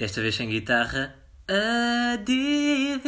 [0.00, 1.14] Desta vez sem guitarra.
[1.46, 3.04] Adivinha.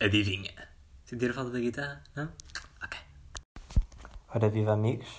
[0.00, 0.68] Adivinha.
[1.04, 2.02] Sentiram falta da guitarra?
[2.16, 2.32] Não?
[2.82, 2.98] Ok.
[4.34, 5.10] Ora, viva amigos,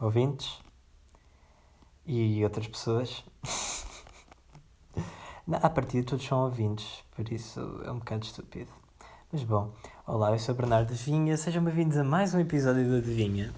[0.00, 0.50] ouvintes
[2.06, 3.22] e outras pessoas.
[5.52, 8.72] A partir de todos são ouvintes, por isso é um bocado estúpido.
[9.30, 9.74] Mas bom,
[10.06, 13.52] olá, eu sou Bernardo Vinha, sejam bem-vindos a mais um episódio do Adivinha.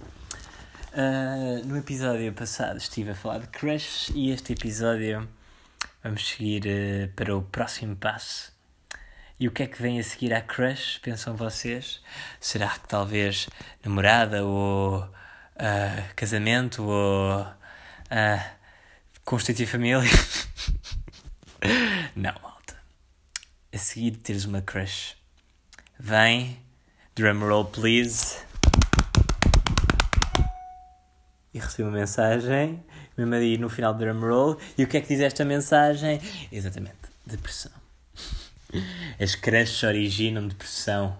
[0.92, 5.28] Uh, no episódio passado estive a falar de crush e este episódio
[6.02, 8.52] vamos seguir uh, para o próximo passo.
[9.38, 12.02] E o que é que vem a seguir à crush, pensam vocês?
[12.40, 13.48] Será que talvez
[13.84, 17.46] namorada ou uh, casamento ou
[19.24, 20.10] constituir família?
[22.16, 22.76] Não, malta.
[23.72, 25.16] A seguir teres uma crush.
[26.00, 26.58] Vem,
[27.14, 28.49] drumroll please
[31.52, 32.82] e recebi uma mensagem,
[33.16, 34.58] mesmo aí no final do drum roll.
[34.78, 36.20] E o que é que diz esta mensagem?
[36.50, 36.96] Exatamente,
[37.26, 37.72] depressão.
[39.20, 41.18] As creches originam depressão.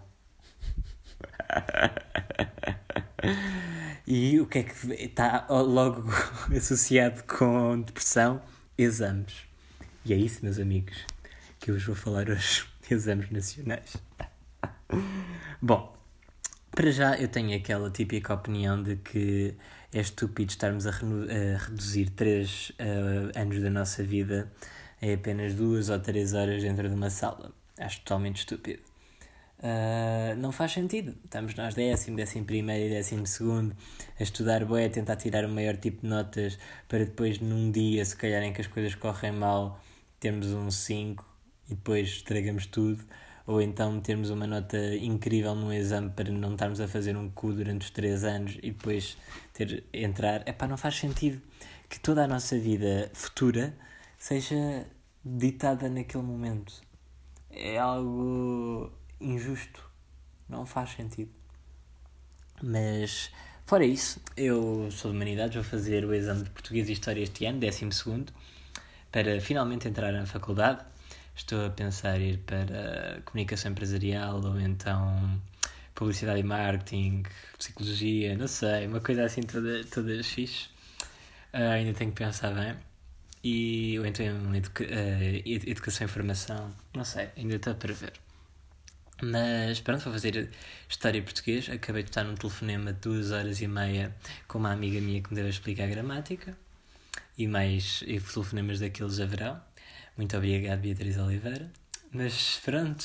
[4.07, 6.05] E o que é que está logo
[6.57, 8.43] associado com depressão?
[8.77, 9.35] Exames.
[10.05, 10.97] E é isso, meus amigos,
[11.59, 12.65] que eu vos vou falar hoje.
[12.91, 13.97] Exames nacionais.
[15.63, 15.97] Bom,
[16.71, 19.55] para já eu tenho aquela típica opinião de que
[19.93, 24.51] é estúpido estarmos a, a reduzir 3 uh, eh, anos da nossa vida
[25.03, 27.53] em apenas 2 ou 3 horas dentro de uma sala.
[27.79, 28.83] Acho totalmente estúpido.
[29.59, 31.15] Uh, não faz sentido.
[31.25, 33.77] Estamos nós décimo, décimo primeiro e décimo segundo
[34.19, 38.05] a estudar boé, a tentar tirar o maior tipo de notas para depois num dia,
[38.05, 39.83] se calhar em que as coisas correm mal,
[40.19, 41.27] termos um 5
[41.69, 43.05] e depois estragamos tudo
[43.51, 47.53] ou então termos uma nota incrível num exame para não estarmos a fazer um cu
[47.53, 49.19] durante os 3 anos e depois
[49.53, 51.43] ter entrar, é pá, não faz sentido
[51.89, 53.77] que toda a nossa vida futura
[54.17, 54.87] seja
[55.25, 56.81] ditada naquele momento.
[57.51, 59.85] É algo injusto,
[60.49, 61.33] não faz sentido.
[62.63, 63.33] Mas
[63.67, 67.47] fora isso, eu sou de humanidades, vou fazer o exame de português e história este
[67.47, 68.33] ano, 12 segundo,
[69.11, 70.85] para finalmente entrar na faculdade
[71.41, 75.41] estou a pensar ir para comunicação empresarial ou então
[75.95, 77.25] publicidade e marketing,
[77.59, 80.69] psicologia, não sei, uma coisa assim toda, toda fixe.
[81.53, 82.77] Uh, ainda tenho que pensar bem.
[83.43, 88.13] E, ou então educa uh, educação e formação, não sei, ainda está para ver.
[89.23, 90.51] Mas pronto, vou fazer
[90.89, 91.69] História e Português.
[91.69, 94.15] Acabei de estar num telefonema de duas horas e meia
[94.49, 96.57] com uma amiga minha que me deve explicar a gramática.
[97.37, 99.61] E mais e telefonemas daqueles haverão.
[100.17, 101.71] Muito obrigado, Beatriz Oliveira.
[102.13, 103.05] Mas pronto,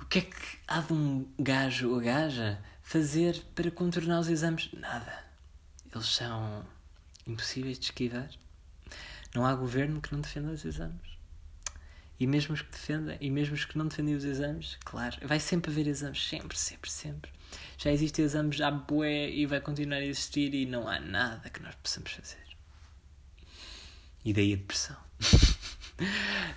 [0.00, 4.70] o que é que há de um gajo ou gaja fazer para contornar os exames?
[4.72, 5.24] Nada.
[5.94, 6.64] Eles são
[7.26, 8.28] impossíveis de esquivar.
[9.34, 11.18] Não há governo que não defenda os exames.
[12.20, 15.38] E mesmo os que defendem, e mesmo os que não defendem os exames, claro, vai
[15.38, 17.30] sempre haver exames, sempre, sempre, sempre.
[17.78, 21.62] Já existem exames à bué e vai continuar a existir e não há nada que
[21.62, 22.42] nós possamos fazer.
[24.24, 24.96] E daí a depressão.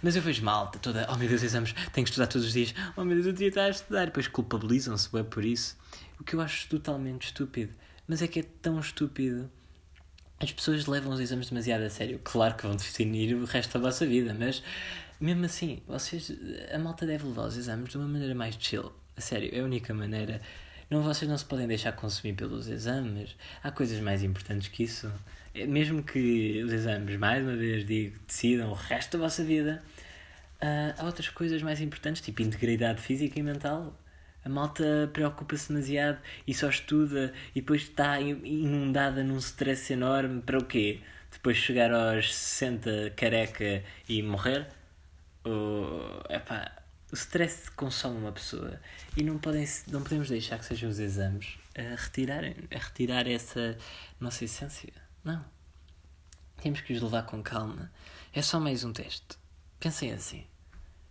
[0.02, 2.74] Mas eu vejo malta toda, oh meu Deus, exames, tenho que estudar todos os dias,
[2.96, 5.78] oh meu Deus, eu devia estar a estudar, e depois culpabilizam-se é por isso.
[6.20, 7.74] O que eu acho totalmente estúpido.
[8.08, 9.50] Mas é que é tão estúpido.
[10.40, 12.20] As pessoas levam os exames demasiado a sério.
[12.24, 14.64] Claro que vão definir o resto da vossa vida, mas
[15.20, 16.32] mesmo assim, vocês,
[16.74, 18.92] a malta deve levar os exames de uma maneira mais chill.
[19.16, 20.42] A sério, é a única maneira.
[20.92, 23.34] Não, vocês não se podem deixar consumir pelos exames.
[23.64, 25.10] Há coisas mais importantes que isso.
[25.56, 29.82] É, mesmo que os exames, mais uma vez digo, decidam o resto da vossa vida,
[30.62, 33.98] uh, há outras coisas mais importantes, tipo integridade física e mental.
[34.44, 40.58] A malta preocupa-se demasiado e só estuda e depois está inundada num stress enorme para
[40.58, 41.00] o quê?
[41.32, 44.68] Depois chegar aos 60 careca e morrer?
[45.46, 46.81] Ou, epá,
[47.12, 48.80] o stress consome uma pessoa
[49.18, 53.78] e não, podem, não podemos deixar que sejam os exames a retirarem, a retirar essa
[54.20, 54.94] nossa essência.
[55.24, 55.44] Não.
[56.62, 57.92] Temos que os levar com calma.
[58.34, 59.38] É só mais um teste.
[59.80, 60.46] Pensem assim.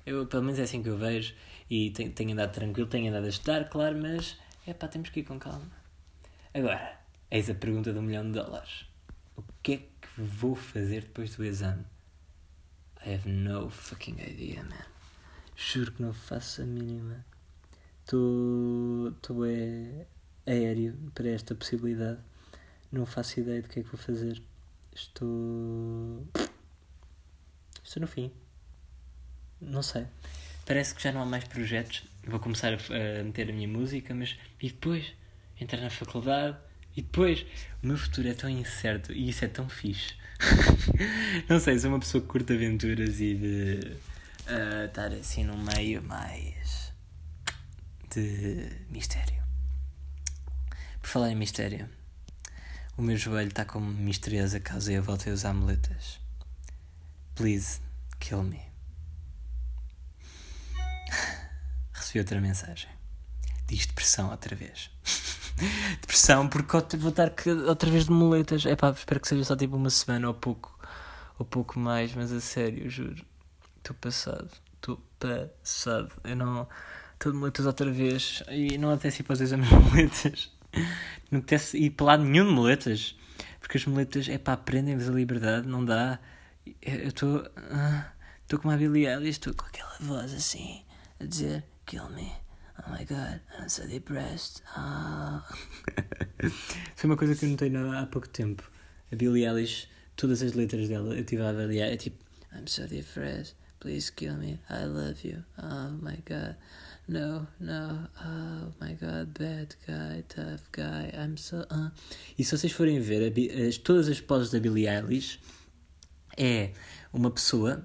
[0.06, 1.34] Eu, pelo menos é assim que eu vejo.
[1.68, 5.20] E tenho, tenho andado tranquilo, tenho andado a estudar, claro, mas é pá, temos que
[5.20, 5.70] ir com calma.
[6.54, 6.98] Agora,
[7.30, 8.86] eis a pergunta de um milhão de dólares:
[9.36, 11.84] O que é que vou fazer depois do exame?
[13.04, 14.99] I have no fucking idea, man.
[15.62, 17.22] Juro que não faço a mínima.
[18.02, 20.06] Estou é
[20.46, 22.18] aéreo para esta possibilidade.
[22.90, 24.42] Não faço ideia do que é que vou fazer.
[24.94, 26.26] Estou.
[27.84, 28.32] Estou no fim.
[29.60, 30.06] Não sei.
[30.64, 32.04] Parece que já não há mais projetos.
[32.26, 34.38] Vou começar a meter a minha música, mas.
[34.60, 35.12] E depois?
[35.60, 36.56] Entrar na faculdade,
[36.96, 37.44] E depois,
[37.82, 40.14] o meu futuro é tão incerto e isso é tão fixe.
[41.46, 44.09] não sei, sou uma pessoa que curte aventuras e de
[44.50, 46.92] uh, estar assim no meio mais
[48.10, 49.40] de mistério.
[51.00, 51.88] Por falar em mistério,
[52.96, 56.20] o meu joelho está como misteriosa causa e eu voltei a usar muletas.
[57.34, 57.80] Please,
[58.18, 58.60] kill me.
[61.92, 62.90] Recebi outra mensagem.
[63.66, 64.90] Diz depressão outra vez.
[66.00, 67.32] depressão porque vou estar
[67.68, 68.66] outra vez de muletas.
[68.66, 70.78] É pá, espero que seja só tipo uma semana ou pouco,
[71.38, 73.29] ou pouco mais, mas a sério, juro.
[73.80, 74.50] Estou passado.
[74.74, 76.12] Estou passado.
[76.24, 76.68] Eu não.
[77.14, 80.52] Estou de muletas outra vez e não apetece ir para os exames de muletas.
[81.30, 83.16] Não apetece ir para lado nenhum de muletas.
[83.58, 86.18] Porque as muletas, é pá, prendem-vos a liberdade, não dá.
[86.82, 87.38] Eu estou.
[88.42, 90.84] Estou uh, com uma habilidade e estou com aquela voz assim,
[91.20, 92.32] a dizer: Kill me.
[92.78, 94.62] Oh my god, I'm so depressed.
[94.74, 95.42] Ah.
[96.96, 98.68] Foi uma coisa que eu notei há pouco tempo.
[99.12, 101.90] A Billie Eilish, todas as letras dela, eu estive a avaliar.
[101.90, 103.54] É tipo: I'm so depressed.
[103.80, 104.58] Please kill me.
[104.68, 105.42] I love you.
[105.58, 106.56] Oh my god.
[107.08, 108.08] No, no.
[108.22, 109.32] Oh my god.
[109.32, 110.22] Bad guy.
[110.28, 111.10] Tough guy.
[111.14, 111.66] I'm so.
[111.70, 111.90] Uh.
[112.38, 113.32] E se vocês forem ver
[113.66, 115.40] as, todas as poses da Billie Eilish
[116.36, 116.72] é
[117.10, 117.82] uma pessoa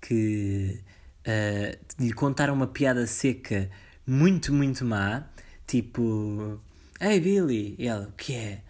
[0.00, 0.80] que
[1.26, 3.70] uh, lhe contaram uma piada seca
[4.06, 5.28] muito, muito má,
[5.66, 6.58] tipo,
[6.98, 8.62] Hey Billy, e ela, o que é?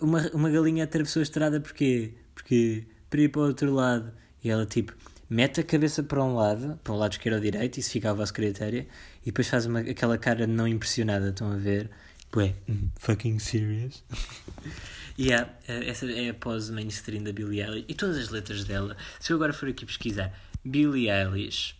[0.00, 2.12] Uma, uma galinha atravessou a estrada porquê?
[2.34, 4.12] Porque para ir para o outro lado.
[4.42, 4.94] E ela, tipo,
[5.28, 8.12] mete a cabeça para um lado, para o lado esquerdo ou direito, isso fica a
[8.12, 8.86] vosso critério,
[9.22, 11.90] e depois faz uma, aquela cara não impressionada, estão a ver?
[12.34, 12.54] Ué,
[12.98, 14.04] fucking serious?
[15.18, 18.96] Yeah, eh, essa é a pose mainstream da Billie Eilish e todas as letras dela.
[19.18, 20.32] Se eu agora for aqui pesquisar
[20.64, 21.74] Billie Eilish,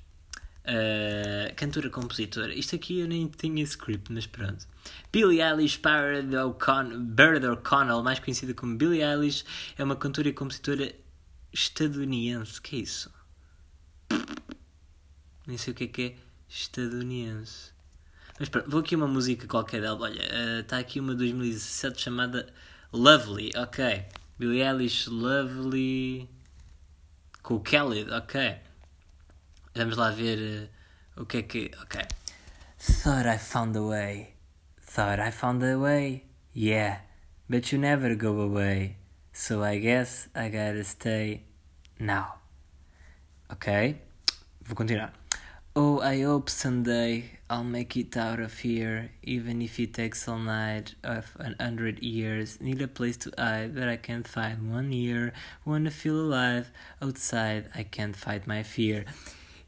[0.66, 4.66] uh, cantora compositora, isto aqui eu nem tinha script, mas pronto.
[5.10, 9.42] Billie Eilish Bird O'Connell, mais conhecida como Billie Eilish,
[9.78, 10.92] é uma cantora e compositora
[11.52, 12.60] estadunidense.
[12.60, 13.12] Que é isso?
[15.46, 16.16] Nem sei o que é que é
[16.48, 17.72] estadunidense.
[18.38, 20.00] Mas pronto, vou aqui uma música qualquer dela.
[20.00, 22.52] Olha, está uh, aqui uma 2017 chamada
[22.92, 24.04] Lovely, ok.
[24.38, 26.28] Billie Eilish, Lovely.
[27.42, 28.56] Com o Khaled, ok.
[29.74, 30.70] Vamos lá ver
[31.16, 31.70] uh, o que é que.
[31.82, 32.00] Ok.
[32.78, 34.34] Thought I found a way.
[34.80, 36.24] Thought I found a way.
[36.54, 37.02] Yeah.
[37.48, 38.99] But you never go away.
[39.32, 41.42] So I guess I gotta stay
[41.98, 42.34] now.
[43.50, 43.96] Ok.
[44.62, 45.12] Vou continuar.
[45.76, 50.38] Oh, I hope someday I'll make it out of here, even if it takes all
[50.38, 52.60] night of a hundred years.
[52.60, 55.32] Need a place to hide, but I can't find one year.
[55.64, 59.04] Wanna feel alive outside, I can't fight my fear.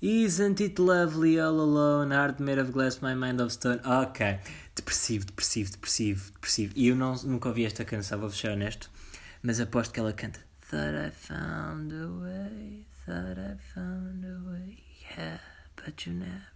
[0.01, 2.11] Isn't it lovely all alone?
[2.11, 3.81] Heart made of glass, my mind of stone.
[3.85, 4.39] Ok,
[4.75, 6.73] depressivo, depressivo, depressivo, depressivo.
[6.75, 8.91] E eu não, nunca ouvi esta canção, vou honesto,
[9.43, 10.41] mas aposto que ela canta.
[10.75, 14.83] I found a way, I found a way,
[15.17, 15.39] yeah,
[15.77, 16.53] but you never.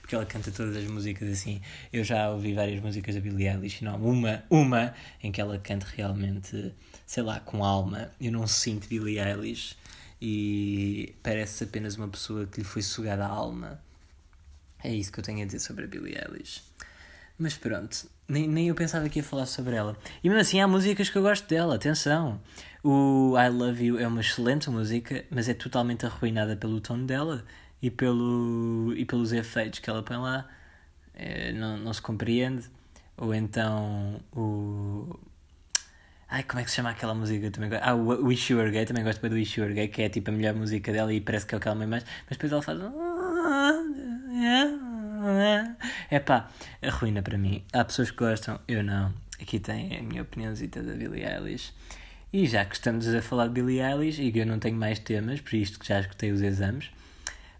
[0.00, 1.60] Porque ela canta todas as músicas assim.
[1.92, 5.86] Eu já ouvi várias músicas da Billie Eilish, não, uma, uma em que ela canta
[5.94, 6.74] realmente,
[7.06, 8.10] sei lá, com alma.
[8.20, 9.76] Eu não sinto Billie Eilish
[10.20, 13.80] e parece apenas uma pessoa que lhe foi sugada a alma.
[14.82, 16.62] É isso que eu tenho a dizer sobre a Billie Eilish.
[17.38, 19.96] Mas pronto, nem, nem eu pensava que ia falar sobre ela.
[20.22, 22.40] E mesmo assim há músicas que eu gosto dela, atenção.
[22.82, 27.44] O I Love You é uma excelente música, mas é totalmente arruinada pelo tom dela
[27.80, 30.48] e, pelo, e pelos efeitos que ela põe lá,
[31.14, 32.64] é, não, não se compreende.
[33.16, 35.18] Ou então o.
[36.28, 37.50] Ai, como é que se chama aquela música?
[37.50, 37.82] Também gosto.
[37.82, 40.02] Ah, o Wish You Were Gay, também gosto bem do Wish You Were Gay, que
[40.02, 42.04] é tipo a melhor música dela e parece que é o que ela mais.
[42.28, 42.78] Mas depois ela faz.
[46.10, 46.48] É pá,
[46.82, 47.64] arruina para mim.
[47.72, 49.12] Há pessoas que gostam, eu não.
[49.40, 51.72] Aqui tem a minha opiniãozita da Billie Eilish.
[52.32, 54.98] E já que estamos a falar de Billie Eilish e que eu não tenho mais
[54.98, 56.90] temas, por isto que já escutei os exames,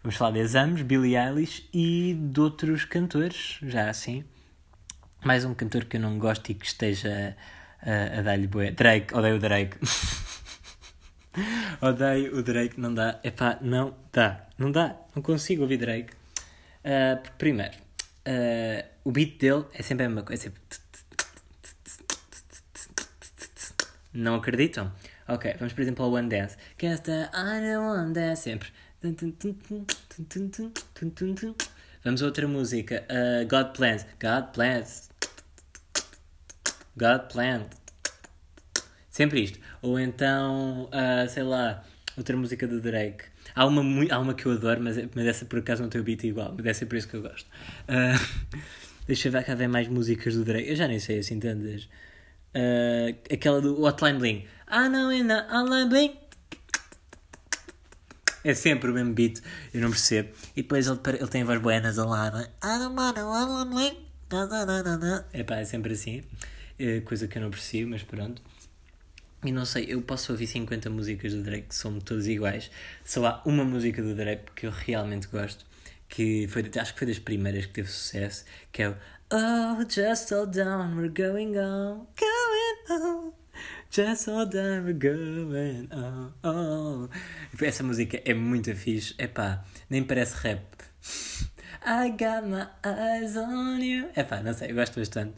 [0.03, 4.25] Vamos falar de exames, Billie Eilish e de outros cantores, já assim.
[5.25, 7.37] Mais um cantor que eu não gosto e que esteja
[7.83, 8.71] a, a dar-lhe boé.
[8.71, 9.77] Drake, odeio o Drake.
[11.83, 13.19] odeio o Drake, não dá.
[13.25, 14.47] Epá, não dá.
[14.57, 14.97] Não dá.
[15.17, 16.15] Não consigo ouvir Drake.
[16.85, 17.77] Uh, primeiro,
[18.27, 20.49] uh, o beat dele é sempre a mesma coisa.
[20.49, 20.61] É sempre...
[24.13, 24.93] Não acreditam?
[25.29, 26.57] Ok, vamos por exemplo ao One Dance.
[26.79, 28.43] Guess that I don't want dance.
[28.43, 28.73] Sempre.
[32.03, 33.05] Vamos a outra música.
[33.11, 34.07] Uh, God Plans.
[34.21, 35.11] God Plans.
[36.97, 37.67] God Plans.
[39.11, 39.61] Sempre isto.
[39.83, 41.85] Ou então, uh, sei lá,
[42.17, 43.25] outra música do Drake.
[43.59, 43.83] Há uma,
[44.15, 46.55] há uma que eu adoro, mas, mas essa por acaso não tem o beat igual.
[46.57, 47.49] Mas é por isso que eu gosto.
[47.89, 48.57] Uh,
[49.09, 50.69] Deixa ver cá ver mais músicas do Drake.
[50.69, 51.89] Eu já nem sei assim entendes.
[52.55, 54.45] Uh, aquela do Hotline Bling.
[54.65, 56.17] Ah, não, é na Hotline Bling.
[58.45, 59.43] É sempre o mesmo beat,
[59.75, 60.29] eu não percebo.
[60.55, 62.49] E depois ele, ele tem voz boa nasalada.
[65.33, 66.23] É pá, é sempre assim.
[66.79, 68.41] É coisa que eu não percebo, mas pronto.
[69.45, 72.71] E não sei, eu posso ouvir 50 músicas do Drake que são todas iguais.
[73.05, 75.65] Só há uma música do Drake que eu realmente gosto,
[76.09, 78.97] que foi, acho que foi das primeiras que teve sucesso, que é o
[79.31, 83.33] Oh, just hold down, we're going on, going on.
[83.91, 86.33] Just hold down, we're going on.
[86.43, 87.11] Oh.
[87.61, 89.15] Essa música é muito fixe.
[89.19, 90.63] Epá, nem parece rap.
[91.85, 94.09] I got my eyes on you.
[94.17, 95.35] Epá, não sei, eu gosto bastante.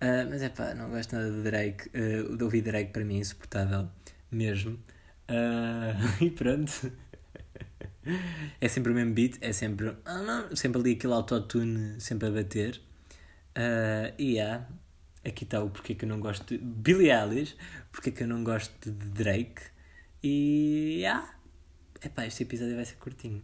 [0.00, 1.88] Uh, mas é pá, não gosto nada de Drake.
[1.88, 3.88] Uh, de ouvir Drake para mim é insuportável,
[4.30, 4.78] mesmo.
[5.28, 6.92] Uh, e pronto.
[8.60, 9.96] é sempre o mesmo beat, é sempre.
[10.54, 12.80] Sempre ali aquele autotune sempre a bater.
[13.56, 14.68] Uh, e yeah,
[15.24, 17.56] aqui está o porquê que eu não gosto de Billie Eilish,
[17.90, 19.62] porque que eu não gosto de Drake.
[20.22, 21.34] E yeah.
[22.04, 23.42] Epá, este episódio vai ser curtinho.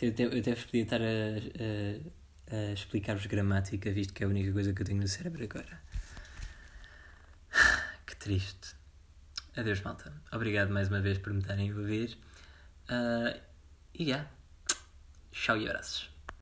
[0.00, 4.28] Eu até, eu até podia estar a, a a explicar-vos gramática, visto que é a
[4.28, 5.80] única coisa que eu tenho no cérebro agora.
[8.06, 8.76] Que triste.
[9.56, 10.12] Adeus, malta.
[10.30, 12.16] Obrigado mais uma vez por me estarem a ouvir.
[12.88, 13.40] Uh,
[13.94, 14.30] e yeah.
[15.32, 16.15] Tchau e abraços.